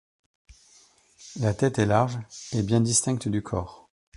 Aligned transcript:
La 1.39 1.53
tête 1.53 1.77
est 1.77 1.85
large 1.85 2.17
et 2.53 2.63
bien 2.63 2.81
distincte 2.81 3.27
du 3.27 3.43
corps. 3.43 3.87